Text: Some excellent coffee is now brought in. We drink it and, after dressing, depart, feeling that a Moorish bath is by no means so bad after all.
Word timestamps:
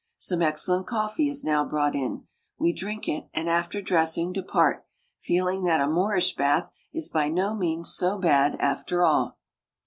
Some 0.17 0.41
excellent 0.41 0.87
coffee 0.87 1.29
is 1.29 1.43
now 1.43 1.63
brought 1.63 1.93
in. 1.93 2.23
We 2.57 2.73
drink 2.73 3.07
it 3.07 3.27
and, 3.35 3.47
after 3.47 3.83
dressing, 3.83 4.33
depart, 4.33 4.83
feeling 5.19 5.63
that 5.65 5.79
a 5.79 5.85
Moorish 5.85 6.35
bath 6.35 6.71
is 6.91 7.07
by 7.07 7.29
no 7.29 7.53
means 7.53 7.93
so 7.93 8.17
bad 8.17 8.55
after 8.59 9.03
all. 9.05 9.37